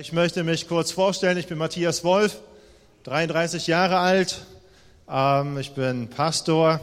[0.00, 1.38] Ich möchte mich kurz vorstellen.
[1.38, 2.36] Ich bin Matthias Wolf,
[3.02, 4.42] 33 Jahre alt.
[5.10, 6.78] Ähm, ich bin Pastor.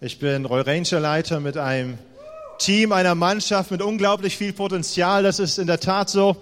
[0.00, 1.98] Ich bin Roy Ranger Leiter mit einem
[2.58, 5.22] Team, einer Mannschaft mit unglaublich viel Potenzial.
[5.22, 6.36] Das ist in der Tat so.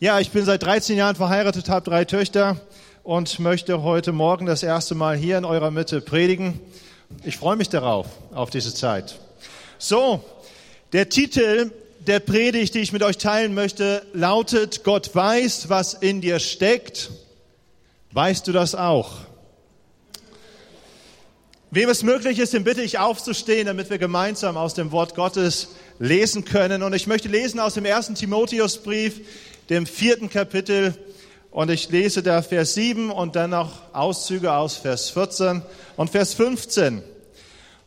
[0.00, 2.60] Ja, ich bin seit 13 Jahren verheiratet, habe drei Töchter
[3.02, 6.60] und möchte heute Morgen das erste Mal hier in eurer Mitte predigen.
[7.24, 9.18] Ich freue mich darauf, auf diese Zeit.
[9.78, 10.22] So,
[10.92, 11.70] der Titel
[12.08, 17.10] der Predigt, die ich mit euch teilen möchte, lautet, Gott weiß, was in dir steckt.
[18.12, 19.18] Weißt du das auch?
[21.70, 25.68] Wem es möglich ist, den bitte ich aufzustehen, damit wir gemeinsam aus dem Wort Gottes
[25.98, 26.82] lesen können.
[26.82, 29.20] Und ich möchte lesen aus dem ersten Timotheusbrief,
[29.68, 30.94] dem vierten Kapitel.
[31.50, 35.60] Und ich lese da Vers 7 und dann noch Auszüge aus Vers 14
[35.96, 37.02] und Vers 15.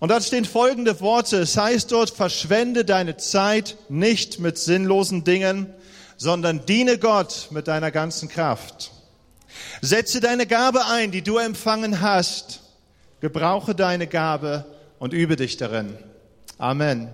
[0.01, 1.37] Und dort stehen folgende Worte.
[1.37, 5.71] Es heißt dort, verschwende deine Zeit nicht mit sinnlosen Dingen,
[6.17, 8.89] sondern diene Gott mit deiner ganzen Kraft.
[9.79, 12.61] Setze deine Gabe ein, die du empfangen hast.
[13.19, 14.65] Gebrauche deine Gabe
[14.97, 15.95] und übe dich darin.
[16.57, 17.09] Amen.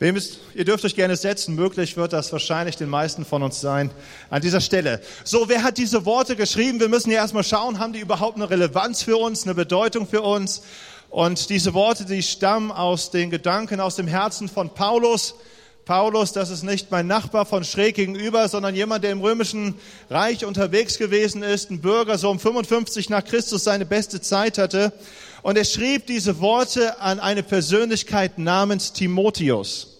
[0.00, 1.56] Ist, ihr dürft euch gerne setzen.
[1.56, 3.90] Möglich wird das wahrscheinlich den meisten von uns sein
[4.30, 5.02] an dieser Stelle.
[5.24, 6.80] So, wer hat diese Worte geschrieben?
[6.80, 10.22] Wir müssen ja erstmal schauen, haben die überhaupt eine Relevanz für uns, eine Bedeutung für
[10.22, 10.62] uns?
[11.10, 15.34] Und diese Worte, die stammen aus den Gedanken, aus dem Herzen von Paulus.
[15.86, 19.74] Paulus, das ist nicht mein Nachbar von schräg gegenüber, sondern jemand, der im römischen
[20.10, 24.92] Reich unterwegs gewesen ist, ein Bürger, so um 55 nach Christus seine beste Zeit hatte.
[25.40, 29.94] Und er schrieb diese Worte an eine Persönlichkeit namens Timotheus.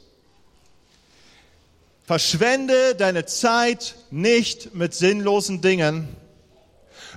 [2.04, 6.08] Verschwende deine Zeit nicht mit sinnlosen Dingen,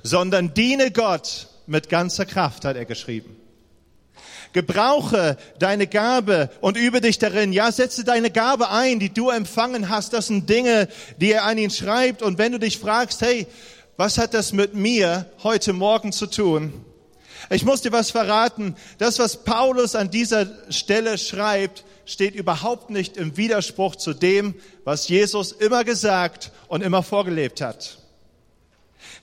[0.02, 3.41] sondern diene Gott mit ganzer Kraft, hat er geschrieben.
[4.54, 7.54] Gebrauche deine Gabe und übe dich darin.
[7.54, 10.14] Ja, setze deine Gabe ein, die du empfangen hast.
[10.14, 12.22] Das sind Dinge, die er an ihn schreibt.
[12.22, 13.48] Und wenn du dich fragst, hey,
[13.98, 16.74] was hat das mit mir heute Morgen zu tun?
[17.50, 18.76] Ich muss dir was verraten.
[18.98, 25.08] Das, was Paulus an dieser Stelle schreibt, steht überhaupt nicht im Widerspruch zu dem, was
[25.08, 28.01] Jesus immer gesagt und immer vorgelebt hat.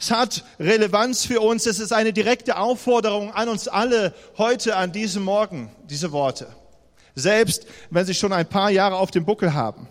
[0.01, 1.67] Es hat Relevanz für uns.
[1.67, 6.49] Es ist eine direkte Aufforderung an uns alle heute, an diesem Morgen, diese Worte.
[7.15, 9.89] Selbst wenn sie schon ein paar Jahre auf dem Buckel haben.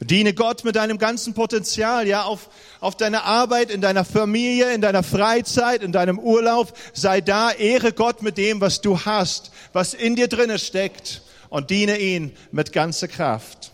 [0.00, 2.48] Diene Gott mit deinem ganzen Potenzial, ja, auf,
[2.80, 6.76] auf deiner Arbeit, in deiner Familie, in deiner Freizeit, in deinem Urlaub.
[6.92, 11.70] Sei da, ehre Gott mit dem, was du hast, was in dir drinne steckt und
[11.70, 13.73] diene ihn mit ganzer Kraft.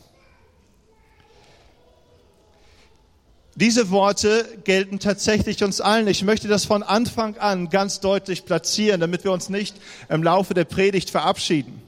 [3.60, 6.08] Diese Worte gelten tatsächlich uns allen.
[6.08, 9.76] Ich möchte das von Anfang an ganz deutlich platzieren, damit wir uns nicht
[10.08, 11.82] im Laufe der Predigt verabschieden.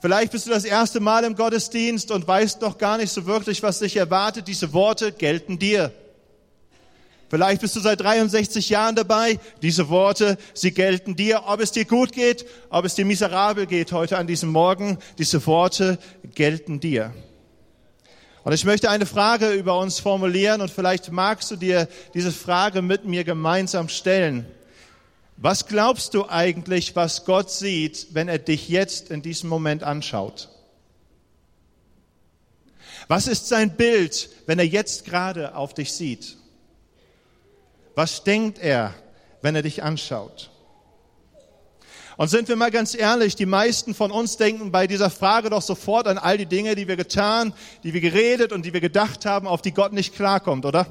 [0.00, 3.62] Vielleicht bist du das erste Mal im Gottesdienst und weißt noch gar nicht so wirklich,
[3.62, 4.48] was dich erwartet.
[4.48, 5.92] Diese Worte gelten dir.
[7.30, 9.38] Vielleicht bist du seit 63 Jahren dabei.
[9.62, 11.44] Diese Worte, sie gelten dir.
[11.46, 15.46] Ob es dir gut geht, ob es dir miserabel geht heute an diesem Morgen, diese
[15.46, 16.00] Worte
[16.34, 17.14] gelten dir.
[18.44, 22.82] Und ich möchte eine Frage über uns formulieren und vielleicht magst du dir diese Frage
[22.82, 24.46] mit mir gemeinsam stellen.
[25.36, 30.48] Was glaubst du eigentlich, was Gott sieht, wenn er dich jetzt in diesem Moment anschaut?
[33.08, 36.36] Was ist sein Bild, wenn er jetzt gerade auf dich sieht?
[37.94, 38.94] Was denkt er,
[39.40, 40.51] wenn er dich anschaut?
[42.22, 45.60] Und sind wir mal ganz ehrlich, die meisten von uns denken bei dieser Frage doch
[45.60, 47.52] sofort an all die Dinge, die wir getan,
[47.82, 50.86] die wir geredet und die wir gedacht haben, auf die Gott nicht klarkommt, oder?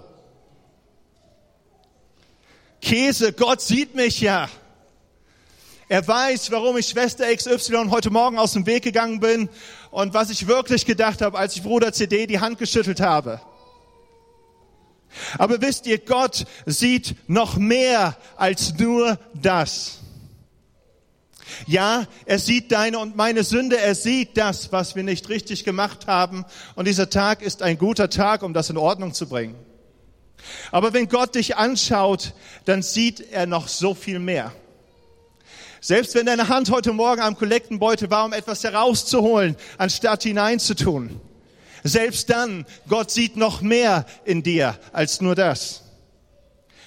[2.81, 4.49] Käse, Gott sieht mich ja.
[5.87, 9.47] Er weiß, warum ich Schwester XY heute Morgen aus dem Weg gegangen bin
[9.89, 13.39] und was ich wirklich gedacht habe, als ich Bruder CD die Hand geschüttelt habe.
[15.37, 20.00] Aber wisst ihr, Gott sieht noch mehr als nur das.
[21.67, 26.07] Ja, er sieht deine und meine Sünde, er sieht das, was wir nicht richtig gemacht
[26.07, 26.45] haben.
[26.75, 29.55] Und dieser Tag ist ein guter Tag, um das in Ordnung zu bringen.
[30.71, 32.33] Aber wenn Gott dich anschaut,
[32.65, 34.51] dann sieht er noch so viel mehr.
[35.79, 41.19] Selbst wenn deine Hand heute Morgen am Kollektenbeutel war, um etwas herauszuholen, anstatt hineinzutun.
[41.83, 45.81] Selbst dann, Gott sieht noch mehr in dir als nur das.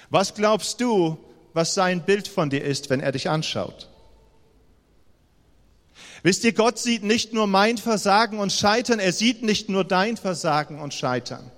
[0.09, 1.17] Was glaubst du,
[1.53, 3.89] was sein Bild von dir ist, wenn er dich anschaut?
[6.25, 10.17] Wisst ihr, Gott sieht nicht nur mein Versagen und Scheitern, er sieht nicht nur dein
[10.17, 11.51] Versagen und Scheitern.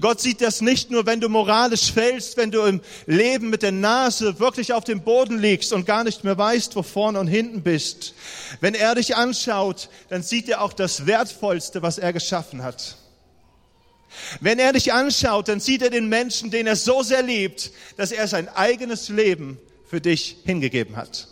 [0.00, 3.70] Gott sieht das nicht nur, wenn du moralisch fällst, wenn du im Leben mit der
[3.70, 7.62] Nase wirklich auf dem Boden liegst und gar nicht mehr weißt, wo vorne und hinten
[7.62, 8.14] bist.
[8.60, 12.96] Wenn er dich anschaut, dann sieht er auch das Wertvollste, was er geschaffen hat.
[14.40, 18.10] Wenn er dich anschaut, dann sieht er den Menschen, den er so sehr liebt, dass
[18.10, 21.28] er sein eigenes Leben für dich hingegeben hat.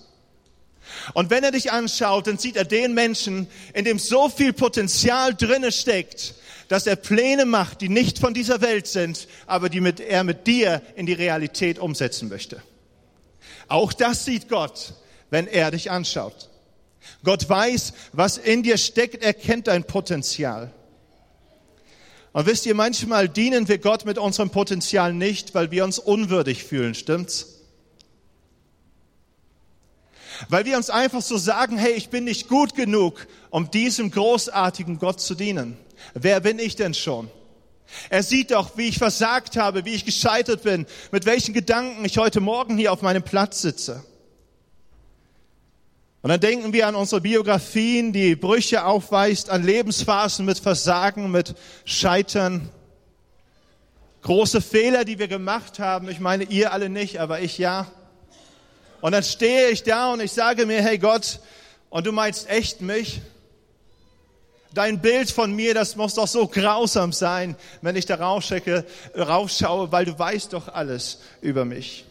[1.15, 5.35] Und wenn er dich anschaut, dann sieht er den Menschen, in dem so viel Potenzial
[5.35, 6.35] drinne steckt,
[6.69, 10.47] dass er Pläne macht, die nicht von dieser Welt sind, aber die mit, er mit
[10.47, 12.63] dir in die Realität umsetzen möchte.
[13.69, 14.95] Auch das sieht Gott,
[15.31, 16.49] wenn er dich anschaut.
[17.25, 20.73] Gott weiß, was in dir steckt, er kennt dein Potenzial.
[22.33, 26.65] Und wisst ihr, manchmal dienen wir Gott mit unserem Potenzial nicht, weil wir uns unwürdig
[26.65, 27.60] fühlen, stimmt's?
[30.49, 34.99] Weil wir uns einfach so sagen, hey, ich bin nicht gut genug, um diesem großartigen
[34.99, 35.77] Gott zu dienen.
[36.15, 37.31] Wer bin ich denn schon?
[38.09, 42.19] Er sieht doch, wie ich versagt habe, wie ich gescheitert bin, mit welchen Gedanken ich
[42.19, 44.05] heute Morgen hier auf meinem Platz sitze.
[46.23, 51.55] Und dann denken wir an unsere Biografien, die Brüche aufweist, an Lebensphasen mit Versagen, mit
[51.85, 52.69] Scheitern,
[54.23, 56.11] große Fehler, die wir gemacht haben.
[56.11, 57.87] Ich meine, ihr alle nicht, aber ich ja.
[59.01, 61.41] Und dann stehe ich da und ich sage mir, hey Gott,
[61.89, 63.21] und du meinst echt mich?
[64.73, 68.85] Dein Bild von mir, das muss doch so grausam sein, wenn ich da rauschecke,
[69.17, 72.05] rausschaue, weil du weißt doch alles über mich.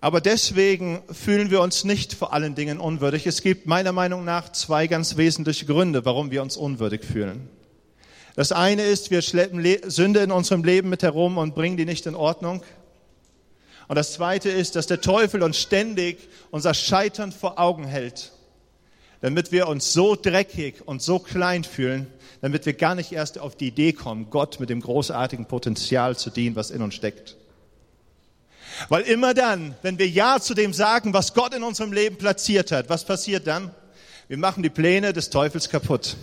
[0.00, 3.26] Aber deswegen fühlen wir uns nicht vor allen Dingen unwürdig.
[3.26, 7.48] Es gibt meiner Meinung nach zwei ganz wesentliche Gründe, warum wir uns unwürdig fühlen.
[8.34, 12.06] Das eine ist, wir schleppen Sünde in unserem Leben mit herum und bringen die nicht
[12.06, 12.62] in Ordnung.
[13.88, 18.32] Und das Zweite ist, dass der Teufel uns ständig unser Scheitern vor Augen hält,
[19.20, 22.06] damit wir uns so dreckig und so klein fühlen,
[22.40, 26.30] damit wir gar nicht erst auf die Idee kommen, Gott mit dem großartigen Potenzial zu
[26.30, 27.36] dienen, was in uns steckt.
[28.88, 32.72] Weil immer dann, wenn wir Ja zu dem sagen, was Gott in unserem Leben platziert
[32.72, 33.70] hat, was passiert dann?
[34.28, 36.16] Wir machen die Pläne des Teufels kaputt.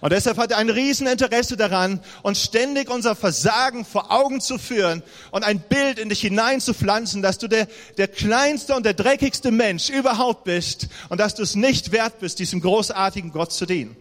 [0.00, 5.02] Und deshalb hat er ein Rieseninteresse daran, uns ständig unser Versagen vor Augen zu führen
[5.30, 7.66] und ein Bild in dich hineinzupflanzen, dass du der,
[7.96, 12.38] der kleinste und der dreckigste Mensch überhaupt bist und dass du es nicht wert bist,
[12.38, 13.96] diesem großartigen Gott zu dienen.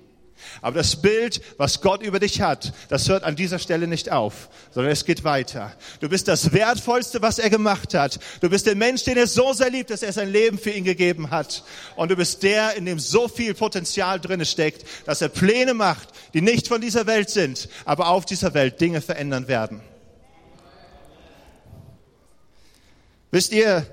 [0.61, 4.49] Aber das Bild, was Gott über dich hat, das hört an dieser Stelle nicht auf,
[4.71, 5.73] sondern es geht weiter.
[5.99, 8.19] Du bist das Wertvollste, was er gemacht hat.
[8.41, 10.83] Du bist der Mensch, den er so sehr liebt, dass er sein Leben für ihn
[10.83, 11.63] gegeben hat.
[11.95, 16.09] Und du bist der, in dem so viel Potenzial drinne steckt, dass er Pläne macht,
[16.33, 19.81] die nicht von dieser Welt sind, aber auf dieser Welt Dinge verändern werden.
[23.31, 23.85] Wisst ihr,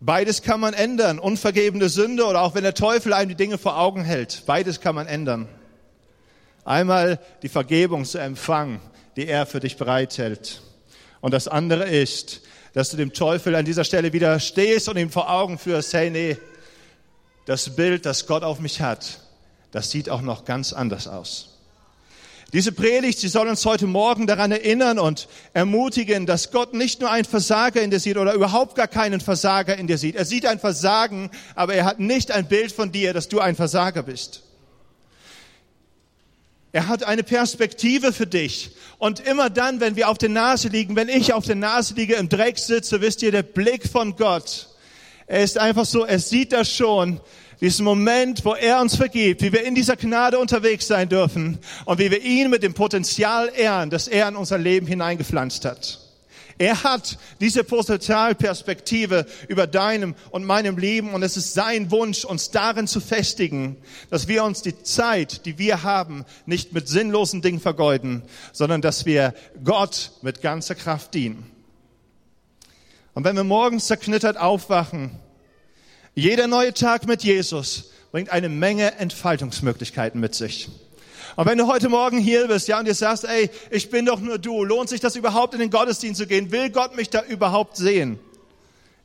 [0.00, 1.18] Beides kann man ändern.
[1.18, 4.42] Unvergebene Sünde oder auch wenn der Teufel einem die Dinge vor Augen hält.
[4.46, 5.48] Beides kann man ändern.
[6.64, 8.80] Einmal die Vergebung zu empfangen,
[9.16, 10.60] die er für dich bereithält.
[11.20, 12.42] Und das andere ist,
[12.74, 16.36] dass du dem Teufel an dieser Stelle widerstehst und ihm vor Augen führst, hey, nee,
[17.46, 19.20] das Bild, das Gott auf mich hat,
[19.70, 21.55] das sieht auch noch ganz anders aus.
[22.52, 27.10] Diese Predigt, sie soll uns heute Morgen daran erinnern und ermutigen, dass Gott nicht nur
[27.10, 30.14] einen Versager in dir sieht oder überhaupt gar keinen Versager in dir sieht.
[30.14, 33.56] Er sieht ein Versagen, aber er hat nicht ein Bild von dir, dass du ein
[33.56, 34.42] Versager bist.
[36.70, 38.70] Er hat eine Perspektive für dich.
[38.98, 42.14] Und immer dann, wenn wir auf der Nase liegen, wenn ich auf der Nase liege,
[42.14, 44.68] im Dreck sitze, wisst ihr, der Blick von Gott,
[45.26, 47.20] er ist einfach so, er sieht das schon
[47.60, 51.98] diesen Moment, wo er uns vergibt, wie wir in dieser Gnade unterwegs sein dürfen und
[51.98, 56.00] wie wir ihn mit dem Potenzial ehren, das er in unser Leben hineingepflanzt hat.
[56.58, 62.50] Er hat diese Potenzialperspektive über deinem und meinem Leben und es ist sein Wunsch, uns
[62.50, 63.76] darin zu festigen,
[64.08, 68.22] dass wir uns die Zeit, die wir haben, nicht mit sinnlosen Dingen vergeuden,
[68.52, 69.34] sondern dass wir
[69.64, 71.50] Gott mit ganzer Kraft dienen.
[73.12, 75.10] Und wenn wir morgens zerknittert aufwachen,
[76.16, 80.70] jeder neue Tag mit Jesus bringt eine Menge Entfaltungsmöglichkeiten mit sich.
[81.36, 84.18] Und wenn du heute Morgen hier bist, ja, und dir sagst, ey, ich bin doch
[84.18, 86.50] nur du, lohnt sich das überhaupt in den Gottesdienst zu gehen?
[86.50, 88.18] Will Gott mich da überhaupt sehen?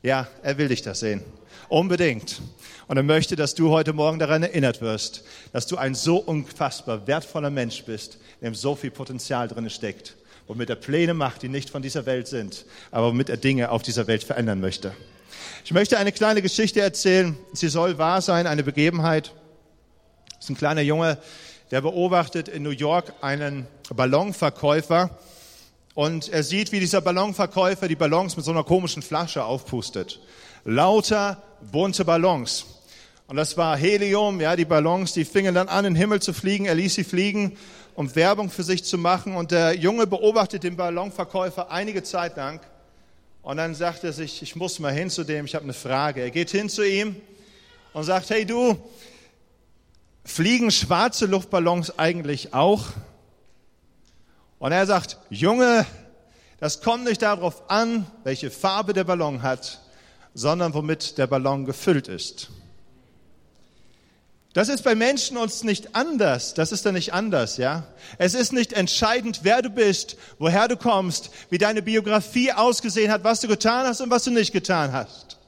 [0.02, 1.22] Ja, er will dich da sehen.
[1.68, 2.40] Unbedingt.
[2.88, 7.06] Und er möchte, dass du heute Morgen daran erinnert wirst, dass du ein so unfassbar
[7.06, 10.16] wertvoller Mensch bist, in dem so viel Potenzial drin steckt,
[10.46, 13.82] womit er Pläne macht, die nicht von dieser Welt sind, aber womit er Dinge auf
[13.82, 14.92] dieser Welt verändern möchte.
[15.64, 17.36] Ich möchte eine kleine Geschichte erzählen.
[17.52, 19.32] Sie soll wahr sein, eine Begebenheit.
[20.36, 21.18] Das ist ein kleiner Junge,
[21.70, 25.10] der beobachtet in New York einen Ballonverkäufer
[25.94, 30.20] und er sieht, wie dieser Ballonverkäufer die Ballons mit so einer komischen Flasche aufpustet.
[30.64, 32.64] Lauter bunte Ballons.
[33.26, 36.32] Und das war Helium, ja, die Ballons, die fingen dann an, in den Himmel zu
[36.32, 36.64] fliegen.
[36.64, 37.56] Er ließ sie fliegen,
[37.94, 39.36] um Werbung für sich zu machen.
[39.36, 42.60] Und der Junge beobachtet den Ballonverkäufer einige Zeit lang.
[43.42, 46.22] Und dann sagt er sich, ich muss mal hin zu dem, ich habe eine Frage.
[46.22, 47.16] Er geht hin zu ihm
[47.92, 48.76] und sagt, hey du,
[50.24, 52.86] fliegen schwarze Luftballons eigentlich auch?
[54.60, 55.84] Und er sagt, Junge,
[56.60, 59.80] das kommt nicht darauf an, welche Farbe der Ballon hat,
[60.34, 62.50] sondern womit der Ballon gefüllt ist.
[64.54, 66.52] Das ist bei Menschen uns nicht anders.
[66.52, 67.84] Das ist dann nicht anders, ja.
[68.18, 73.24] Es ist nicht entscheidend, wer du bist, woher du kommst, wie deine Biografie ausgesehen hat,
[73.24, 75.38] was du getan hast und was du nicht getan hast.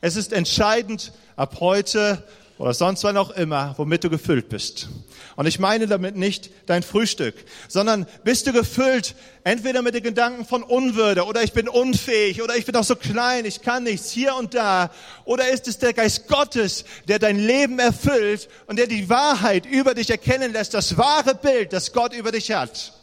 [0.00, 2.22] Es ist entscheidend ab heute
[2.58, 4.88] oder sonst wann auch immer, womit du gefüllt bist.
[5.36, 7.34] Und ich meine damit nicht dein Frühstück,
[7.68, 9.14] sondern bist du gefüllt
[9.44, 12.96] entweder mit den Gedanken von Unwürde oder ich bin unfähig oder ich bin doch so
[12.96, 14.90] klein, ich kann nichts hier und da.
[15.26, 19.94] Oder ist es der Geist Gottes, der dein Leben erfüllt und der die Wahrheit über
[19.94, 22.94] dich erkennen lässt, das wahre Bild, das Gott über dich hat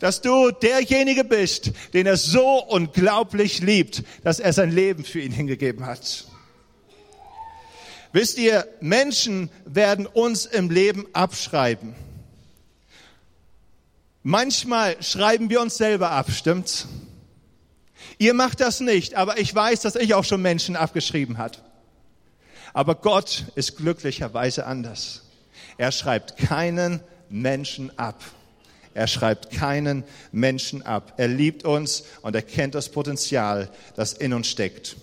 [0.00, 5.32] dass du derjenige bist, den er so unglaublich liebt, dass er sein Leben für ihn
[5.32, 6.27] hingegeben hat.
[8.12, 11.94] Wisst ihr, Menschen werden uns im Leben abschreiben.
[14.22, 16.86] Manchmal schreiben wir uns selber ab, stimmt's?
[18.18, 21.62] Ihr macht das nicht, aber ich weiß, dass ich auch schon Menschen abgeschrieben hat.
[22.72, 25.22] Aber Gott ist glücklicherweise anders.
[25.78, 28.22] Er schreibt keinen Menschen ab.
[28.94, 31.14] Er schreibt keinen Menschen ab.
[31.16, 34.96] Er liebt uns und er kennt das Potenzial, das in uns steckt.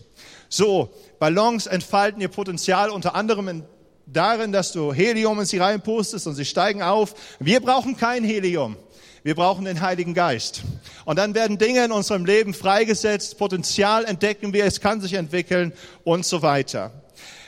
[0.50, 0.94] So,
[1.26, 3.64] Ballons entfalten ihr Potenzial unter anderem in,
[4.06, 7.16] darin, dass du Helium in sie reinpustest und sie steigen auf.
[7.40, 8.78] Wir brauchen kein Helium.
[9.24, 10.62] Wir brauchen den Heiligen Geist.
[11.04, 15.74] Und dann werden Dinge in unserem Leben freigesetzt, Potenzial entdecken wir, es kann sich entwickeln
[16.04, 16.92] und so weiter.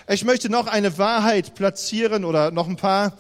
[0.09, 3.15] Ich möchte noch eine Wahrheit platzieren oder noch ein paar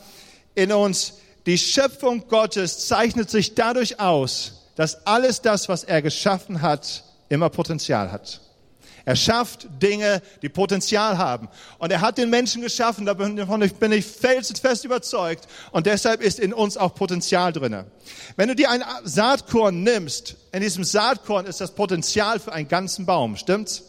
[0.55, 1.19] in uns.
[1.45, 7.51] Die Schöpfung Gottes zeichnet sich dadurch aus, dass alles das, was er geschaffen hat, immer
[7.51, 8.41] Potenzial hat.
[9.07, 11.47] Er schafft Dinge, die Potenzial haben.
[11.77, 13.37] Und er hat den Menschen geschaffen, davon
[13.79, 15.47] bin ich felsenfest überzeugt.
[15.71, 17.85] Und deshalb ist in uns auch Potenzial drinne.
[18.35, 23.05] Wenn du dir ein Saatkorn nimmst, in diesem Saatkorn ist das Potenzial für einen ganzen
[23.05, 23.83] Baum, stimmt's?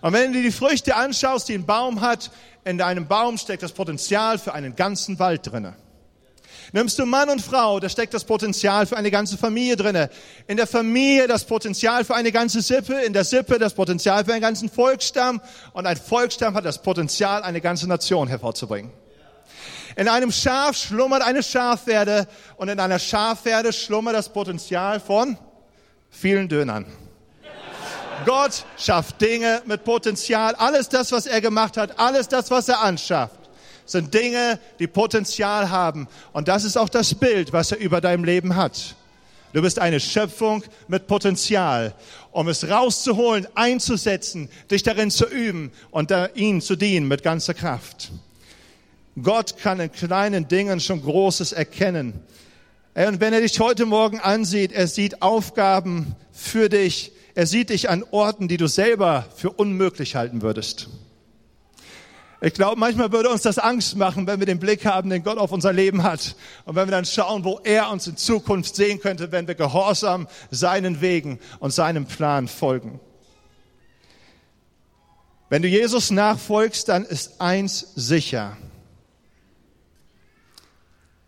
[0.00, 2.30] Und wenn du dir die Früchte anschaust, die ein Baum hat,
[2.64, 5.76] in deinem Baum steckt das Potenzial für einen ganzen Wald drinne.
[6.74, 10.08] Nimmst du Mann und Frau, da steckt das Potenzial für eine ganze Familie drinne.
[10.46, 14.32] In der Familie das Potenzial für eine ganze Sippe, in der Sippe das Potenzial für
[14.32, 15.42] einen ganzen Volksstamm
[15.74, 18.90] und ein Volksstamm hat das Potenzial, eine ganze Nation hervorzubringen.
[19.96, 22.26] In einem Schaf schlummert eine Schafwerde
[22.56, 25.36] und in einer Schafwerde schlummert das Potenzial von
[26.08, 26.86] vielen Dönern.
[28.24, 30.54] Gott schafft Dinge mit Potenzial.
[30.54, 33.41] Alles das, was er gemacht hat, alles das, was er anschafft
[33.84, 36.08] sind Dinge, die Potenzial haben.
[36.32, 38.96] Und das ist auch das Bild, was er über deinem Leben hat.
[39.52, 41.94] Du bist eine Schöpfung mit Potenzial,
[42.30, 47.52] um es rauszuholen, einzusetzen, dich darin zu üben und da ihn zu dienen mit ganzer
[47.52, 48.12] Kraft.
[49.22, 52.20] Gott kann in kleinen Dingen schon Großes erkennen.
[52.94, 57.90] Und wenn er dich heute Morgen ansieht, er sieht Aufgaben für dich, er sieht dich
[57.90, 60.88] an Orten, die du selber für unmöglich halten würdest.
[62.44, 65.38] Ich glaube, manchmal würde uns das Angst machen, wenn wir den Blick haben, den Gott
[65.38, 66.34] auf unser Leben hat.
[66.64, 70.26] Und wenn wir dann schauen, wo er uns in Zukunft sehen könnte, wenn wir gehorsam
[70.50, 72.98] seinen Wegen und seinem Plan folgen.
[75.50, 78.56] Wenn du Jesus nachfolgst, dann ist eins sicher.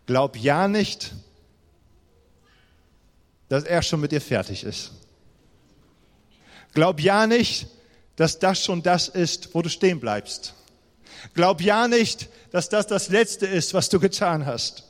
[0.07, 1.13] Glaub ja nicht,
[3.47, 4.91] dass er schon mit dir fertig ist.
[6.73, 7.67] Glaub ja nicht,
[8.17, 10.54] dass das schon das ist, wo du stehen bleibst.
[11.33, 14.83] Glaub ja nicht, dass das das Letzte ist, was du getan hast.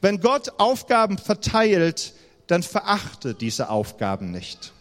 [0.00, 2.12] Wenn Gott Aufgaben verteilt,
[2.46, 4.72] dann verachte diese Aufgaben nicht.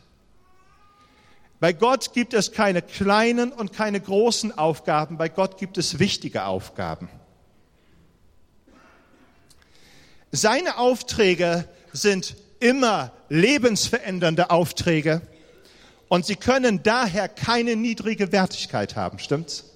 [1.59, 6.45] Bei Gott gibt es keine kleinen und keine großen Aufgaben, bei Gott gibt es wichtige
[6.45, 7.09] Aufgaben.
[10.31, 15.21] Seine Aufträge sind immer lebensverändernde Aufträge
[16.09, 19.74] und sie können daher keine niedrige Wertigkeit haben, stimmt's?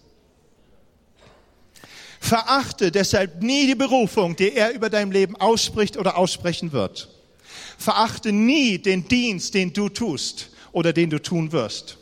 [2.19, 7.09] Verachte deshalb nie die Berufung, die er über dein Leben ausspricht oder aussprechen wird.
[7.77, 11.97] Verachte nie den Dienst, den du tust oder den du tun wirst.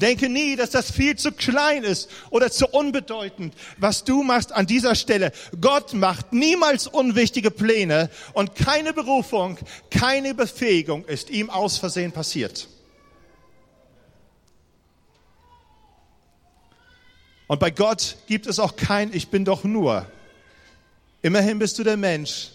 [0.00, 4.66] Denke nie, dass das viel zu klein ist oder zu unbedeutend, was du machst an
[4.66, 5.32] dieser Stelle.
[5.60, 9.58] Gott macht niemals unwichtige Pläne und keine Berufung,
[9.90, 12.68] keine Befähigung ist ihm aus Versehen passiert.
[17.50, 20.06] Und bei Gott gibt es auch kein Ich bin doch nur.
[21.20, 22.52] Immerhin bist du der Mensch,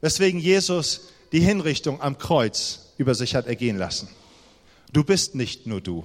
[0.00, 4.08] weswegen Jesus die Hinrichtung am Kreuz über sich hat ergehen lassen.
[4.92, 6.04] Du bist nicht nur du.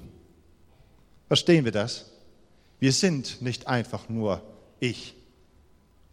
[1.28, 2.10] Verstehen wir das?
[2.80, 4.42] Wir sind nicht einfach nur
[4.80, 5.14] ich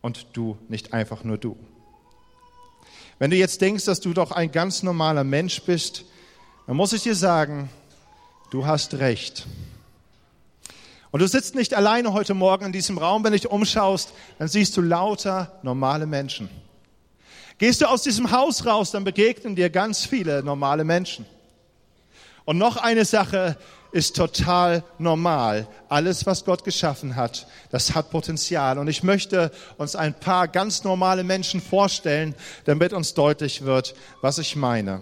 [0.03, 1.57] und du nicht einfach nur du.
[3.19, 6.05] Wenn du jetzt denkst, dass du doch ein ganz normaler Mensch bist,
[6.67, 7.71] dann muss ich dir sagen,
[8.51, 9.47] du hast recht.
[11.11, 13.25] Und du sitzt nicht alleine heute Morgen in diesem Raum.
[13.25, 16.51] Wenn du dich umschaust, dann siehst du lauter normale Menschen.
[17.57, 21.27] Gehst du aus diesem Haus raus, dann begegnen dir ganz viele normale Menschen.
[22.45, 23.57] Und noch eine Sache
[23.91, 25.67] ist total normal.
[25.89, 28.79] Alles, was Gott geschaffen hat, das hat Potenzial.
[28.79, 32.35] Und ich möchte uns ein paar ganz normale Menschen vorstellen,
[32.65, 35.01] damit uns deutlich wird, was ich meine.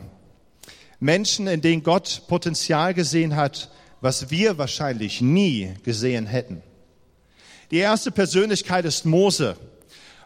[0.99, 3.71] Menschen, in denen Gott Potenzial gesehen hat,
[4.07, 6.63] was wir wahrscheinlich nie gesehen hätten.
[7.73, 9.57] Die erste Persönlichkeit ist Mose.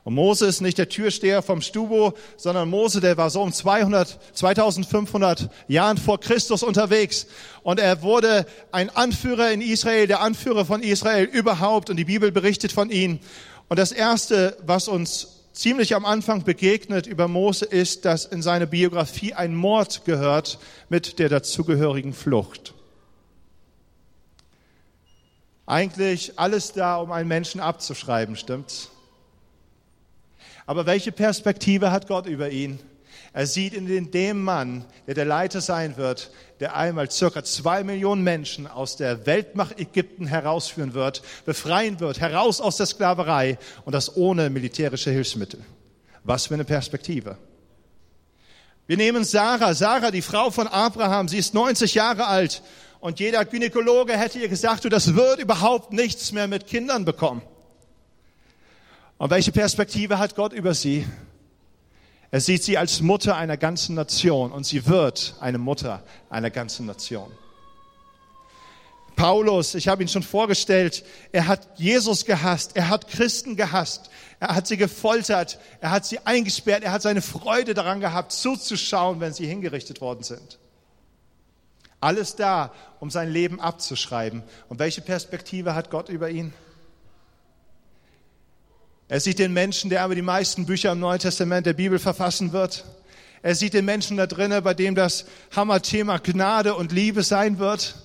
[0.04, 4.18] Und Mose ist nicht der Türsteher vom Stubo, sondern Mose, der war so um 200,
[4.36, 7.26] 2500 Jahren vor Christus unterwegs.
[7.62, 11.88] Und er wurde ein Anführer in Israel, der Anführer von Israel überhaupt.
[11.88, 13.18] Und die Bibel berichtet von ihm.
[13.68, 18.66] Und das erste, was uns ziemlich am Anfang begegnet über Mose, ist, dass in seine
[18.66, 20.58] Biografie ein Mord gehört
[20.90, 22.74] mit der dazugehörigen Flucht.
[25.70, 28.90] Eigentlich alles da, um einen Menschen abzuschreiben, stimmt's?
[30.66, 32.80] Aber welche Perspektive hat Gott über ihn?
[33.32, 38.24] Er sieht in dem Mann, der der Leiter sein wird, der einmal circa zwei Millionen
[38.24, 44.16] Menschen aus der Weltmacht Ägypten herausführen wird, befreien wird, heraus aus der Sklaverei und das
[44.16, 45.60] ohne militärische Hilfsmittel.
[46.24, 47.38] Was für eine Perspektive.
[48.88, 52.60] Wir nehmen Sarah, Sarah, die Frau von Abraham, sie ist 90 Jahre alt
[53.00, 57.42] und jeder Gynäkologe hätte ihr gesagt, du, das wird überhaupt nichts mehr mit Kindern bekommen.
[59.16, 61.06] Und welche Perspektive hat Gott über sie?
[62.30, 66.86] Er sieht sie als Mutter einer ganzen Nation und sie wird eine Mutter einer ganzen
[66.86, 67.30] Nation.
[69.16, 74.54] Paulus, ich habe ihn schon vorgestellt, er hat Jesus gehasst, er hat Christen gehasst, er
[74.54, 79.34] hat sie gefoltert, er hat sie eingesperrt, er hat seine Freude daran gehabt, zuzuschauen, wenn
[79.34, 80.58] sie hingerichtet worden sind.
[82.00, 84.42] Alles da, um sein Leben abzuschreiben.
[84.68, 86.52] Und welche Perspektive hat Gott über ihn?
[89.08, 92.52] Er sieht den Menschen, der aber die meisten Bücher im Neuen Testament der Bibel verfassen
[92.52, 92.84] wird.
[93.42, 97.96] Er sieht den Menschen da drinnen, bei dem das Hammerthema Gnade und Liebe sein wird.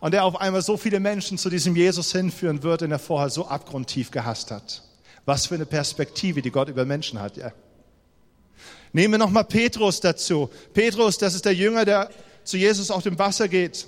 [0.00, 3.30] Und der auf einmal so viele Menschen zu diesem Jesus hinführen wird, den er vorher
[3.30, 4.82] so abgrundtief gehasst hat.
[5.24, 7.52] Was für eine Perspektive, die Gott über Menschen hat, ja.
[8.92, 10.50] Nehmen wir nochmal Petrus dazu.
[10.72, 12.10] Petrus, das ist der Jünger, der
[12.48, 13.86] zu Jesus auf dem Wasser geht.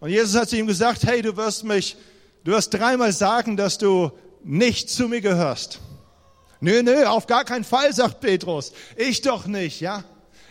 [0.00, 1.96] Und Jesus hat zu ihm gesagt, hey, du wirst mich,
[2.44, 4.10] du wirst dreimal sagen, dass du
[4.42, 5.80] nicht zu mir gehörst.
[6.60, 8.72] Nö, nö, auf gar keinen Fall, sagt Petrus.
[8.96, 10.04] Ich doch nicht, ja.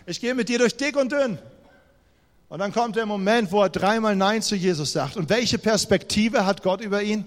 [0.06, 1.40] Ich gehe mit dir durch dick und dünn.
[2.50, 5.18] Und dann kommt der Moment, wo er dreimal Nein zu Jesus sagt.
[5.18, 7.26] Und welche Perspektive hat Gott über ihn?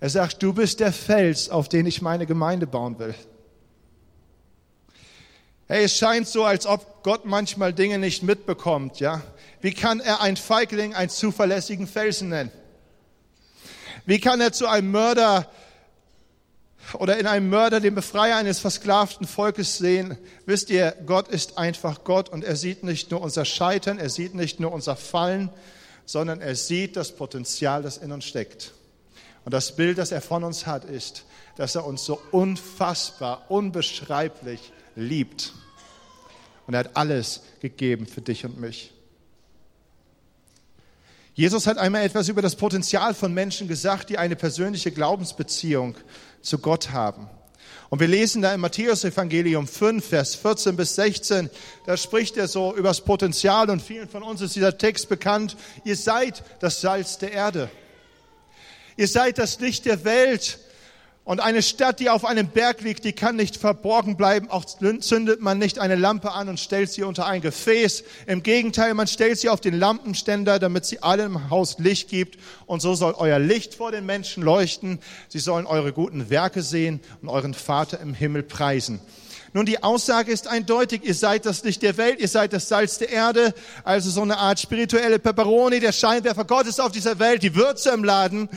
[0.00, 3.14] Er sagt, du bist der Fels, auf den ich meine Gemeinde bauen will.
[5.68, 9.22] Hey, es scheint so, als ob Gott manchmal Dinge nicht mitbekommt, ja.
[9.60, 12.52] Wie kann er ein Feigling einen zuverlässigen Felsen nennen?
[14.04, 15.50] Wie kann er zu einem Mörder
[16.92, 20.16] oder in einem Mörder den Befreier eines versklavten Volkes sehen?
[20.44, 24.36] Wisst ihr, Gott ist einfach Gott und er sieht nicht nur unser Scheitern, er sieht
[24.36, 25.50] nicht nur unser Fallen,
[26.04, 28.72] sondern er sieht das Potenzial, das in uns steckt.
[29.44, 31.24] Und das Bild, das er von uns hat, ist,
[31.56, 35.52] dass er uns so unfassbar, unbeschreiblich liebt.
[36.66, 38.92] Und er hat alles gegeben für dich und mich.
[41.34, 45.94] Jesus hat einmal etwas über das Potenzial von Menschen gesagt, die eine persönliche Glaubensbeziehung
[46.40, 47.28] zu Gott haben.
[47.88, 51.50] Und wir lesen da im Matthäus-Evangelium 5, Vers 14 bis 16,
[51.84, 55.56] da spricht er so über das Potenzial und vielen von uns ist dieser Text bekannt.
[55.84, 57.70] Ihr seid das Salz der Erde.
[58.96, 60.58] Ihr seid das Licht der Welt.
[61.26, 64.48] Und eine Stadt, die auf einem Berg liegt, die kann nicht verborgen bleiben.
[64.48, 68.04] Auch zündet man nicht eine Lampe an und stellt sie unter ein Gefäß.
[68.28, 72.38] Im Gegenteil, man stellt sie auf den Lampenständer, damit sie allen im Haus Licht gibt.
[72.66, 75.00] Und so soll euer Licht vor den Menschen leuchten.
[75.28, 79.00] Sie sollen eure guten Werke sehen und euren Vater im Himmel preisen.
[79.52, 81.00] Nun, die Aussage ist eindeutig.
[81.02, 84.36] Ihr seid das Licht der Welt, ihr seid das Salz der Erde, also so eine
[84.38, 88.48] Art spirituelle Peperoni, der Scheinwerfer Gottes auf dieser Welt, die Würze im Laden.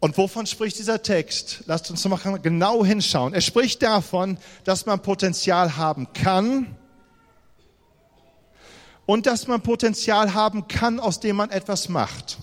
[0.00, 1.62] Und wovon spricht dieser Text?
[1.66, 3.34] Lasst uns mal genau hinschauen.
[3.34, 6.74] Er spricht davon, dass man Potenzial haben kann
[9.04, 12.38] und dass man Potenzial haben kann, aus dem man etwas macht.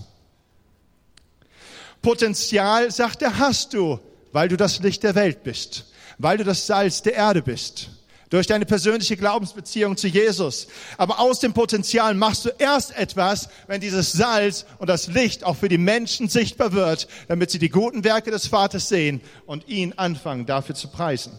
[2.00, 3.98] Potenzial, sagt er, hast du,
[4.30, 5.86] weil du das Licht der Welt bist,
[6.18, 7.90] weil du das Salz der Erde bist,
[8.30, 10.68] durch deine persönliche Glaubensbeziehung zu Jesus.
[10.96, 15.56] Aber aus dem Potenzial machst du erst etwas, wenn dieses Salz und das Licht auch
[15.56, 19.94] für die Menschen sichtbar wird, damit sie die guten Werke des Vaters sehen und ihn
[19.96, 21.32] anfangen dafür zu preisen.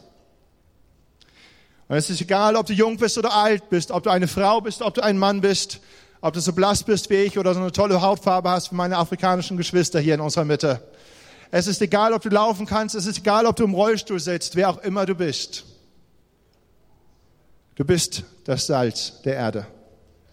[1.88, 4.62] Und es ist egal, ob du jung bist oder alt bist, ob du eine Frau
[4.62, 5.80] bist, ob du ein Mann bist,
[6.22, 8.98] ob du so blass bist wie ich oder so eine tolle Hautfarbe hast wie meine
[8.98, 10.82] afrikanischen Geschwister hier in unserer Mitte.
[11.52, 14.56] Es ist egal, ob du laufen kannst, es ist egal, ob du im Rollstuhl sitzt,
[14.56, 15.66] wer auch immer du bist.
[17.80, 19.66] Du bist das Salz der Erde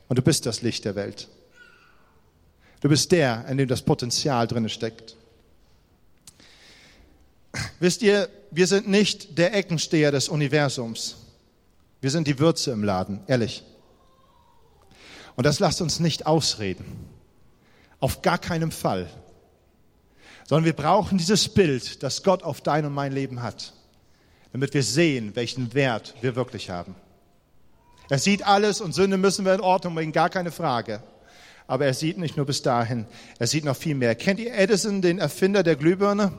[0.08, 1.28] und du bist das Licht der Welt.
[2.80, 5.14] Du bist der, in dem das Potenzial drin steckt.
[7.78, 11.18] Wisst ihr, wir sind nicht der Eckensteher des Universums.
[12.00, 13.62] Wir sind die Würze im Laden, ehrlich.
[15.36, 16.84] Und das lasst uns nicht ausreden.
[18.00, 19.08] Auf gar keinen Fall.
[20.48, 23.72] Sondern wir brauchen dieses Bild, das Gott auf dein und mein Leben hat,
[24.50, 26.96] damit wir sehen, welchen Wert wir wirklich haben.
[28.08, 31.02] Er sieht alles und Sünde müssen wir in Ordnung bringen, gar keine Frage.
[31.66, 33.06] Aber er sieht nicht nur bis dahin,
[33.38, 34.14] er sieht noch viel mehr.
[34.14, 36.32] Kennt ihr Edison, den Erfinder der Glühbirne?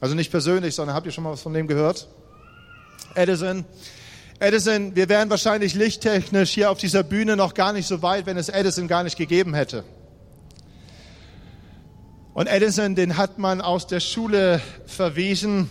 [0.00, 2.08] Also nicht persönlich, sondern habt ihr schon mal was von dem gehört?
[3.14, 3.64] Edison.
[4.40, 8.38] Edison, wir wären wahrscheinlich lichttechnisch hier auf dieser Bühne noch gar nicht so weit, wenn
[8.38, 9.84] es Edison gar nicht gegeben hätte.
[12.32, 15.68] Und Edison, den hat man aus der Schule verwiesen,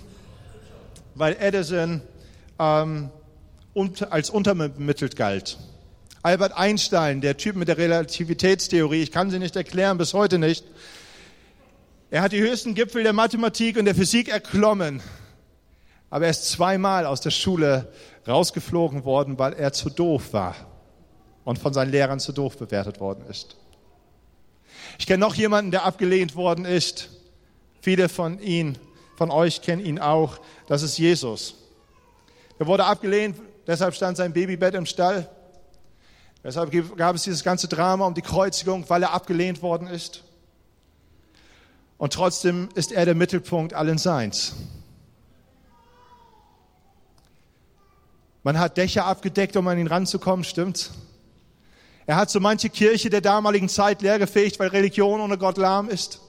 [1.15, 2.01] weil Edison
[2.59, 3.09] ähm,
[4.09, 5.57] als untermittelt galt.
[6.21, 10.65] Albert Einstein, der Typ mit der Relativitätstheorie, ich kann sie nicht erklären, bis heute nicht.
[12.11, 15.01] Er hat die höchsten Gipfel der Mathematik und der Physik erklommen.
[16.09, 17.91] Aber er ist zweimal aus der Schule
[18.27, 20.55] rausgeflogen worden, weil er zu doof war
[21.45, 23.55] und von seinen Lehrern zu doof bewertet worden ist.
[24.97, 27.09] Ich kenne noch jemanden, der abgelehnt worden ist.
[27.81, 28.77] Viele von Ihnen,
[29.15, 30.39] von euch kennen ihn auch.
[30.67, 31.55] Das ist Jesus.
[32.57, 33.37] Er wurde abgelehnt,
[33.69, 35.29] Deshalb stand sein Babybett im Stall.
[36.43, 40.23] Deshalb gab es dieses ganze Drama um die Kreuzigung, weil er abgelehnt worden ist.
[41.99, 44.55] Und trotzdem ist er der Mittelpunkt allen Seins.
[48.41, 50.89] Man hat Dächer abgedeckt, um an ihn ranzukommen, stimmt's?
[52.07, 56.21] Er hat so manche Kirche der damaligen Zeit leergefegt, weil Religion ohne Gott lahm ist.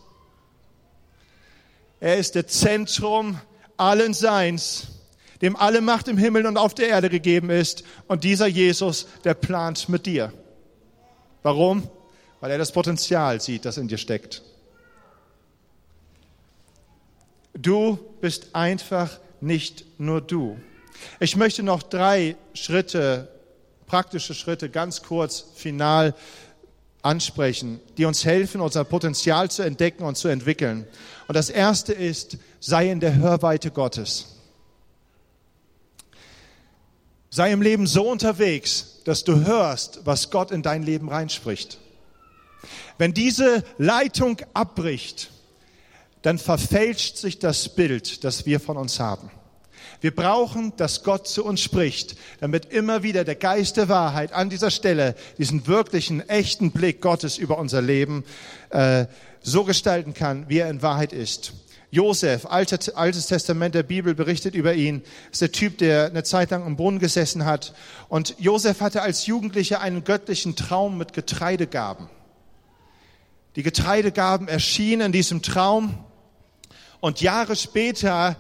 [2.01, 3.41] Er ist der Zentrum
[3.79, 5.00] allen Seins
[5.43, 7.85] dem alle Macht im Himmel und auf der Erde gegeben ist.
[8.07, 10.33] Und dieser Jesus, der plant mit dir.
[11.43, 11.89] Warum?
[12.41, 14.43] Weil er das Potenzial sieht, das in dir steckt.
[17.55, 20.59] Du bist einfach nicht nur du.
[21.19, 23.29] Ich möchte noch drei Schritte,
[23.87, 26.15] praktische Schritte, ganz kurz, final
[27.03, 30.87] ansprechen, die uns helfen, unser Potenzial zu entdecken und zu entwickeln.
[31.27, 34.40] Und das erste ist, sei in der Hörweite Gottes.
[37.31, 41.79] Sei im Leben so unterwegs, dass du hörst, was Gott in dein Leben reinspricht.
[42.99, 45.31] Wenn diese Leitung abbricht,
[46.23, 49.31] dann verfälscht sich das Bild, das wir von uns haben.
[50.01, 54.51] Wir brauchen, dass Gott zu uns spricht, damit immer wieder der Geist der Wahrheit an
[54.51, 58.25] dieser Stelle diesen wirklichen, echten Blick Gottes über unser Leben
[58.71, 59.07] äh,
[59.41, 61.53] so gestalten kann, wie er in Wahrheit ist.
[61.93, 66.65] Josef, altes Testament der Bibel berichtet über ihn, ist der Typ, der eine Zeit lang
[66.65, 67.75] im Brunnen gesessen hat.
[68.09, 72.09] Und Josef hatte als Jugendlicher einen göttlichen Traum mit Getreidegaben.
[73.57, 76.05] Die Getreidegaben erschienen in diesem Traum
[77.01, 78.37] und Jahre später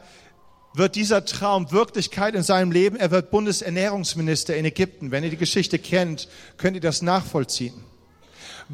[0.74, 2.96] wird dieser Traum Wirklichkeit in seinem Leben.
[2.96, 5.10] Er wird Bundesernährungsminister in Ägypten.
[5.10, 7.89] Wenn ihr die Geschichte kennt, könnt ihr das nachvollziehen.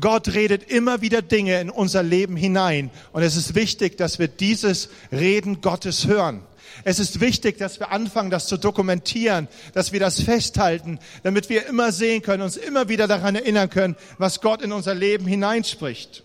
[0.01, 2.91] Gott redet immer wieder Dinge in unser Leben hinein.
[3.13, 6.43] Und es ist wichtig, dass wir dieses Reden Gottes hören.
[6.85, 11.67] Es ist wichtig, dass wir anfangen, das zu dokumentieren, dass wir das festhalten, damit wir
[11.67, 16.23] immer sehen können, uns immer wieder daran erinnern können, was Gott in unser Leben hineinspricht.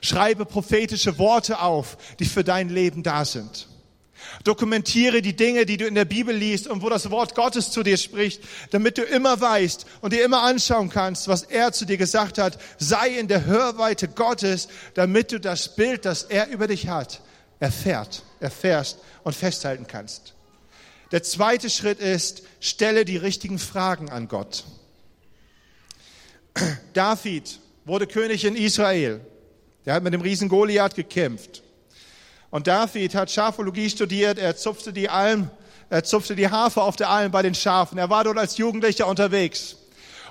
[0.00, 3.68] Schreibe prophetische Worte auf, die für dein Leben da sind.
[4.44, 7.82] Dokumentiere die Dinge, die du in der Bibel liest und wo das Wort Gottes zu
[7.82, 11.96] dir spricht, damit du immer weißt und dir immer anschauen kannst, was er zu dir
[11.96, 12.58] gesagt hat.
[12.78, 17.20] Sei in der Hörweite Gottes, damit du das Bild, das er über dich hat,
[17.60, 20.34] erfährt, erfährst und festhalten kannst.
[21.12, 24.64] Der zweite Schritt ist, stelle die richtigen Fragen an Gott.
[26.94, 29.20] David wurde König in Israel.
[29.84, 31.62] Der hat mit dem Riesen Goliath gekämpft.
[32.56, 35.50] Und David hat Schafologie studiert, er zupfte die Alm,
[35.90, 37.98] er zupfte die Harfe auf der Alm bei den Schafen.
[37.98, 39.76] Er war dort als Jugendlicher unterwegs.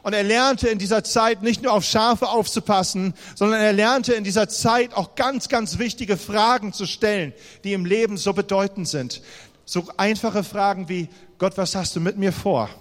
[0.01, 4.23] Und er lernte in dieser Zeit nicht nur auf Schafe aufzupassen, sondern er lernte in
[4.23, 7.31] dieser Zeit auch ganz, ganz wichtige Fragen zu stellen,
[7.63, 9.21] die im Leben so bedeutend sind.
[9.63, 12.71] So einfache Fragen wie, Gott, was hast du mit mir vor?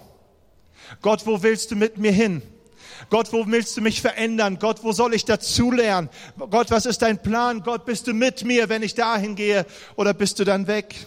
[1.03, 2.41] Gott, wo willst du mit mir hin?
[3.11, 4.59] Gott, wo willst du mich verändern?
[4.59, 6.09] Gott, wo soll ich dazulernen?
[6.39, 7.63] Gott, was ist dein Plan?
[7.63, 11.07] Gott, bist du mit mir, wenn ich dahin gehe oder bist du dann weg?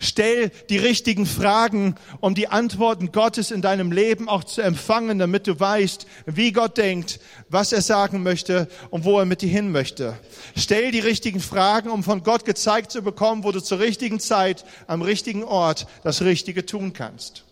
[0.00, 5.46] Stell die richtigen Fragen, um die Antworten Gottes in deinem Leben auch zu empfangen, damit
[5.46, 9.72] du weißt, wie Gott denkt, was er sagen möchte und wo er mit dir hin
[9.72, 10.18] möchte.
[10.56, 14.64] Stell die richtigen Fragen, um von Gott gezeigt zu bekommen, wo du zur richtigen Zeit
[14.86, 17.45] am richtigen Ort das Richtige tun kannst.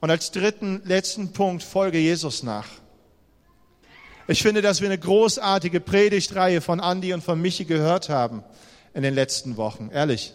[0.00, 2.68] Und als dritten, letzten Punkt folge Jesus nach.
[4.28, 8.44] Ich finde, dass wir eine großartige Predigtreihe von Andi und von Michi gehört haben
[8.94, 9.90] in den letzten Wochen.
[9.92, 10.34] Ehrlich.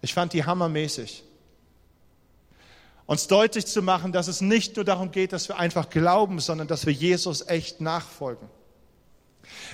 [0.00, 1.24] Ich fand die hammermäßig.
[3.06, 6.68] Uns deutlich zu machen, dass es nicht nur darum geht, dass wir einfach glauben, sondern
[6.68, 8.48] dass wir Jesus echt nachfolgen.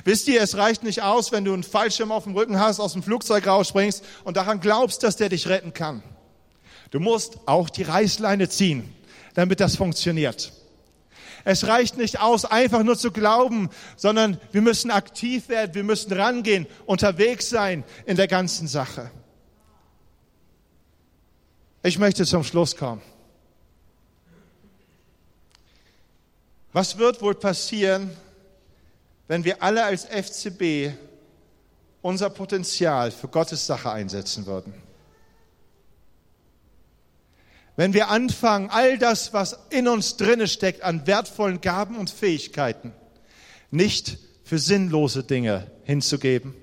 [0.04, 2.92] Wisst ihr, es reicht nicht aus, wenn du einen Fallschirm auf dem Rücken hast, aus
[2.92, 6.02] dem Flugzeug rausspringst und daran glaubst, dass der dich retten kann.
[6.94, 8.94] Du musst auch die Reißleine ziehen,
[9.35, 10.52] damit das funktioniert.
[11.42, 16.12] Es reicht nicht aus, einfach nur zu glauben, sondern wir müssen aktiv werden, wir müssen
[16.12, 19.11] rangehen, unterwegs sein in der ganzen Sache.
[21.83, 23.02] Ich möchte zum Schluss kommen.
[26.72, 28.16] Was wird wohl passieren,
[29.26, 30.92] wenn wir alle als FCB
[32.02, 34.84] unser Potenzial für Gottes Sache einsetzen würden?
[37.76, 42.92] Wenn wir anfangen, all das, was in uns drinne steckt an wertvollen Gaben und Fähigkeiten,
[43.70, 46.54] nicht für sinnlose Dinge hinzugeben,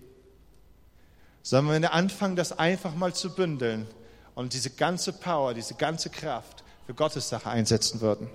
[1.44, 3.88] sondern wenn wir anfangen, das einfach mal zu bündeln
[4.36, 8.30] und diese ganze Power, diese ganze Kraft für Gottes Sache einsetzen würden.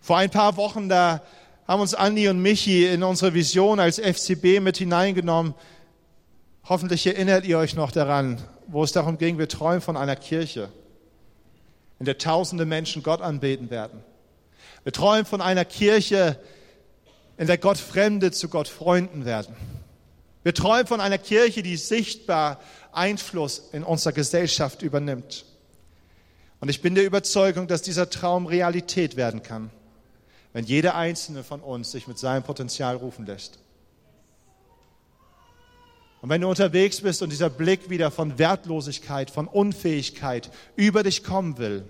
[0.00, 1.22] Vor ein paar Wochen, da
[1.66, 5.54] haben uns Andi und Michi in unsere Vision als FCB mit hineingenommen.
[6.68, 10.68] Hoffentlich erinnert ihr euch noch daran, wo es darum ging, wir träumen von einer Kirche,
[11.98, 14.04] in der tausende Menschen Gott anbeten werden.
[14.82, 16.38] Wir träumen von einer Kirche,
[17.38, 19.56] in der Gott Fremde zu Gott Freunden werden.
[20.42, 22.60] Wir träumen von einer Kirche, die sichtbar
[22.92, 25.46] Einfluss in unserer Gesellschaft übernimmt.
[26.60, 29.70] Und ich bin der Überzeugung, dass dieser Traum Realität werden kann,
[30.52, 33.58] wenn jeder einzelne von uns sich mit seinem Potenzial rufen lässt.
[36.20, 41.22] Und wenn du unterwegs bist und dieser Blick wieder von Wertlosigkeit, von Unfähigkeit über dich
[41.22, 41.84] kommen will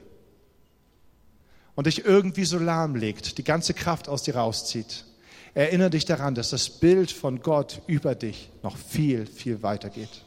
[1.75, 5.05] und dich irgendwie so lahmlegt, die ganze Kraft aus dir rauszieht,
[5.55, 10.25] erinnere dich daran, dass das Bild von Gott über dich noch viel, viel weiter geht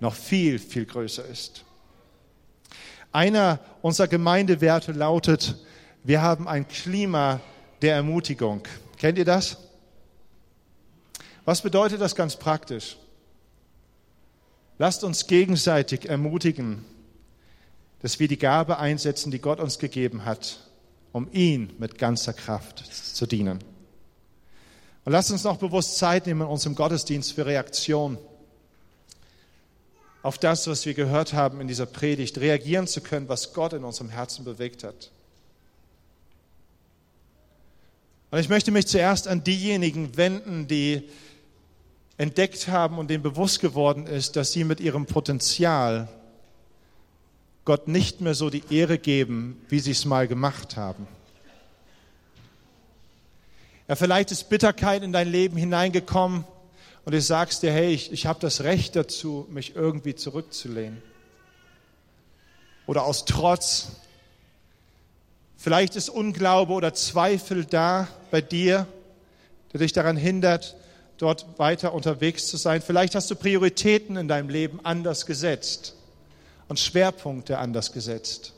[0.00, 1.64] noch viel, viel größer ist.
[3.12, 5.56] Einer unserer Gemeindewerte lautet,
[6.02, 7.40] wir haben ein Klima
[7.82, 8.62] der Ermutigung.
[8.98, 9.58] Kennt ihr das?
[11.44, 12.96] Was bedeutet das ganz praktisch?
[14.80, 16.86] Lasst uns gegenseitig ermutigen,
[18.00, 20.58] dass wir die Gabe einsetzen, die Gott uns gegeben hat,
[21.12, 23.58] um ihn mit ganzer Kraft zu dienen.
[25.04, 28.16] Und lasst uns noch bewusst Zeit nehmen in unserem Gottesdienst für Reaktion
[30.22, 33.84] auf das, was wir gehört haben in dieser Predigt, reagieren zu können, was Gott in
[33.84, 35.10] unserem Herzen bewegt hat.
[38.30, 41.06] Und ich möchte mich zuerst an diejenigen wenden, die
[42.20, 46.06] entdeckt haben und denen bewusst geworden ist, dass sie mit ihrem Potenzial
[47.64, 51.08] Gott nicht mehr so die Ehre geben, wie sie es mal gemacht haben.
[53.88, 56.44] Ja, vielleicht ist Bitterkeit in dein Leben hineingekommen
[57.06, 61.02] und du sagst dir, hey, ich, ich habe das Recht dazu, mich irgendwie zurückzulehnen.
[62.86, 63.92] Oder aus Trotz.
[65.56, 68.86] Vielleicht ist Unglaube oder Zweifel da bei dir,
[69.72, 70.76] der dich daran hindert,
[71.20, 72.80] dort weiter unterwegs zu sein.
[72.80, 75.94] Vielleicht hast du Prioritäten in deinem Leben anders gesetzt
[76.68, 78.54] und Schwerpunkte anders gesetzt.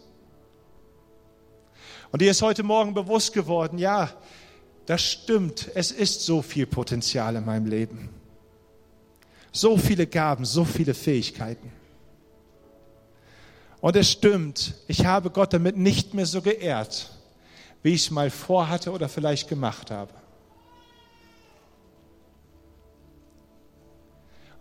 [2.12, 4.10] Und dir ist heute Morgen bewusst geworden, ja,
[4.86, 8.10] das stimmt, es ist so viel Potenzial in meinem Leben.
[9.50, 11.72] So viele Gaben, so viele Fähigkeiten.
[13.80, 17.10] Und es stimmt, ich habe Gott damit nicht mehr so geehrt,
[17.82, 20.21] wie ich es mal vorhatte oder vielleicht gemacht habe.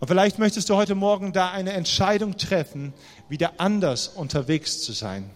[0.02, 2.92] Und vielleicht möchtest du heute Morgen da eine Entscheidung treffen,
[3.28, 5.30] wieder anders unterwegs zu sein.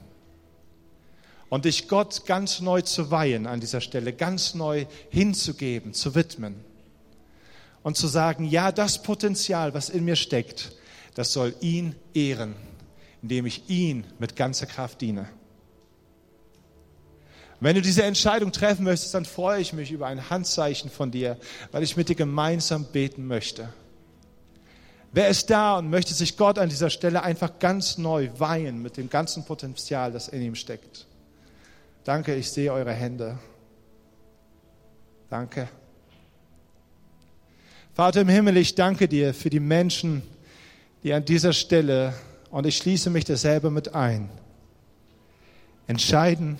[1.49, 6.65] Und dich Gott ganz neu zu weihen an dieser Stelle, ganz neu hinzugeben, zu widmen
[7.85, 10.73] und zu sagen, ja, das Potenzial, was in mir steckt,
[11.15, 12.57] das soll ihn ehren,
[13.23, 15.29] indem ich ihn mit ganzer Kraft diene.
[17.61, 21.39] Wenn du diese Entscheidung treffen möchtest, dann freue ich mich über ein Handzeichen von dir,
[21.71, 23.69] weil ich mit dir gemeinsam beten möchte.
[25.17, 28.99] Wer ist da und möchte sich Gott an dieser Stelle einfach ganz neu weihen mit
[28.99, 31.07] dem ganzen Potenzial, das in ihm steckt?
[32.05, 33.39] Danke, ich sehe eure Hände.
[35.31, 35.71] Danke.
[37.95, 40.21] Vater im Himmel, ich danke dir für die Menschen,
[41.03, 42.13] die an dieser Stelle,
[42.51, 44.29] und ich schließe mich dasselbe mit ein,
[45.87, 46.59] entscheiden,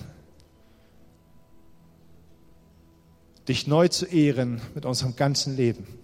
[3.47, 5.96] dich neu zu ehren mit unserem ganzen Leben.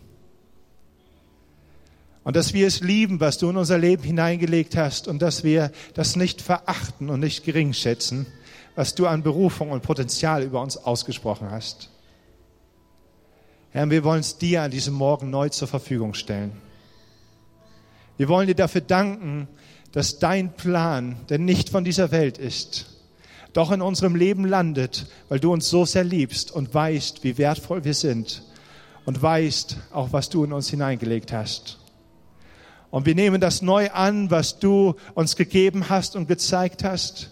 [2.23, 5.71] Und dass wir es lieben, was du in unser Leben hineingelegt hast und dass wir
[5.93, 8.25] das nicht verachten und nicht gering schätzen,
[8.75, 11.89] was du an Berufung und Potenzial über uns ausgesprochen hast.
[13.71, 16.53] Herr, wir wollen es dir an diesem Morgen neu zur Verfügung stellen.
[18.17, 19.47] Wir wollen dir dafür danken,
[19.91, 22.85] dass dein Plan, der nicht von dieser Welt ist,
[23.53, 27.83] doch in unserem Leben landet, weil du uns so sehr liebst und weißt, wie wertvoll
[27.83, 28.43] wir sind
[29.05, 31.79] und weißt auch, was du in uns hineingelegt hast.
[32.93, 37.31] Und wir nehmen das neu an, was du uns gegeben hast und gezeigt hast.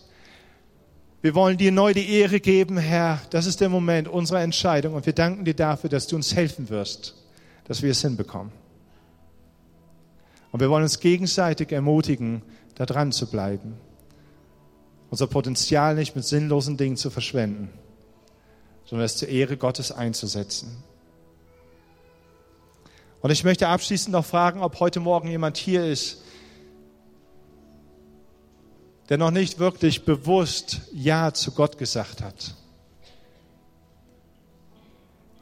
[1.22, 3.22] Wir wollen dir neu die Ehre geben, Herr.
[3.30, 6.70] Das ist der Moment unserer Entscheidung und wir danken dir dafür, dass du uns helfen
[6.70, 7.14] wirst,
[7.66, 8.52] dass wir es hinbekommen.
[10.52, 12.42] Und wir wollen uns gegenseitig ermutigen,
[12.74, 13.78] da dran zu bleiben
[15.12, 17.70] unser Potenzial nicht mit sinnlosen Dingen zu verschwenden,
[18.86, 20.84] sondern es zur Ehre Gottes einzusetzen.
[23.22, 26.22] Und ich möchte abschließend noch fragen, ob heute Morgen jemand hier ist,
[29.10, 32.56] der noch nicht wirklich bewusst Ja zu Gott gesagt hat.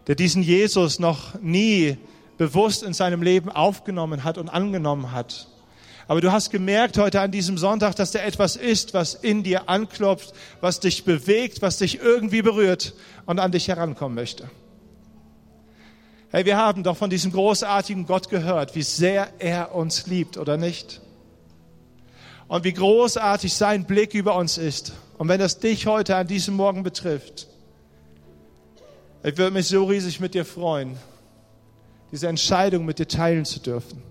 [0.08, 1.98] Der diesen Jesus noch nie
[2.38, 5.48] bewusst in seinem Leben aufgenommen hat und angenommen hat.
[6.08, 9.70] Aber du hast gemerkt heute an diesem Sonntag, dass da etwas ist, was in dir
[9.70, 12.96] anklopft, was dich bewegt, was dich irgendwie berührt
[13.28, 14.50] und an dich herankommen möchte.
[16.32, 20.58] Hey, wir haben doch von diesem großartigen Gott gehört, wie sehr er uns liebt, oder
[20.58, 21.02] nicht?
[22.48, 24.94] Und wie großartig sein Blick über uns ist.
[25.18, 27.48] Und wenn das dich heute an diesem Morgen betrifft,
[29.24, 30.98] ich würde mich so riesig mit dir freuen,
[32.12, 34.04] diese Entscheidung mit dir teilen zu dürfen.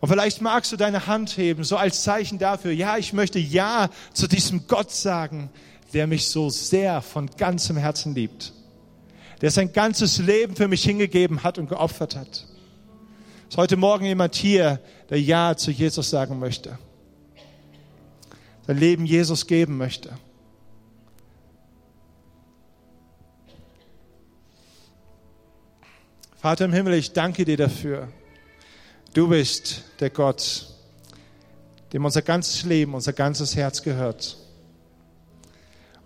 [0.00, 3.90] Und vielleicht magst du deine Hand heben, so als Zeichen dafür, ja, ich möchte Ja
[4.12, 5.50] zu diesem Gott sagen,
[5.92, 8.52] der mich so sehr von ganzem Herzen liebt,
[9.40, 12.46] der sein ganzes Leben für mich hingegeben hat und geopfert hat.
[13.48, 16.78] Ist heute Morgen jemand hier, der Ja zu Jesus sagen möchte,
[18.66, 20.10] sein Leben Jesus geben möchte.
[26.36, 28.08] Vater im Himmel, ich danke dir dafür
[29.14, 30.66] Du bist der Gott,
[31.92, 34.36] dem unser ganzes Leben, unser ganzes Herz gehört.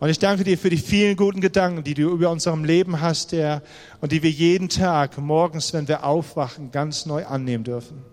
[0.01, 3.33] Und ich danke dir für die vielen guten Gedanken, die du über unserem Leben hast,
[3.33, 3.63] Herr,
[4.01, 8.05] und die wir jeden Tag morgens, wenn wir aufwachen, ganz neu annehmen dürfen.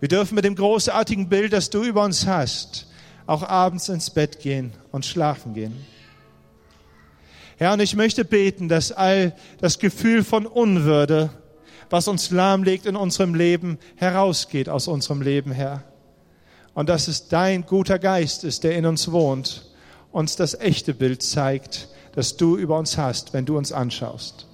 [0.00, 2.88] Wir dürfen mit dem großartigen Bild, das du über uns hast,
[3.26, 5.76] auch abends ins Bett gehen und schlafen gehen.
[7.58, 11.30] Herr, und ich möchte beten, dass all das Gefühl von Unwürde,
[11.90, 15.84] was uns lahmlegt in unserem Leben, herausgeht aus unserem Leben, Herr.
[16.72, 19.71] Und dass es dein guter Geist ist, der in uns wohnt,
[20.12, 24.46] uns das echte Bild zeigt, das du über uns hast, wenn du uns anschaust.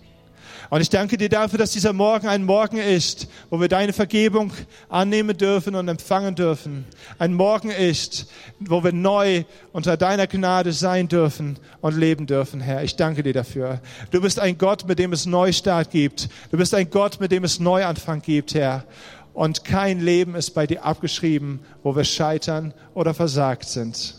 [0.71, 4.53] Und ich danke dir dafür, dass dieser Morgen ein Morgen ist, wo wir deine Vergebung
[4.91, 6.85] annehmen dürfen und empfangen dürfen.
[7.19, 8.27] Ein Morgen ist,
[8.61, 12.85] wo wir neu unter deiner Gnade sein dürfen und leben dürfen, Herr.
[12.85, 13.81] Ich danke dir dafür.
[14.11, 16.29] Du bist ein Gott, mit dem es Neustart gibt.
[16.51, 18.85] Du bist ein Gott, mit dem es Neuanfang gibt, Herr.
[19.33, 24.18] Und kein Leben ist bei dir abgeschrieben, wo wir scheitern oder versagt sind.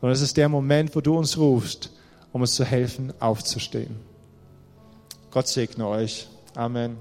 [0.00, 1.90] Und es ist der Moment, wo du uns rufst,
[2.32, 3.96] um uns zu helfen, aufzustehen.
[5.30, 6.28] Gott segne euch.
[6.54, 6.98] Amen.